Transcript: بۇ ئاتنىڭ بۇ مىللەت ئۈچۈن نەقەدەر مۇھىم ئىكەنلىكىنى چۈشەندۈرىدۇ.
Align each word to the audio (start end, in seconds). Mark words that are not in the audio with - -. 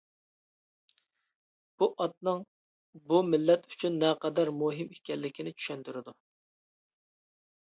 بۇ 1.83 1.87
ئاتنىڭ 2.05 2.41
بۇ 3.11 3.19
مىللەت 3.27 3.69
ئۈچۈن 3.75 4.01
نەقەدەر 4.05 4.53
مۇھىم 4.63 4.91
ئىكەنلىكىنى 4.97 5.55
چۈشەندۈرىدۇ. 5.59 6.17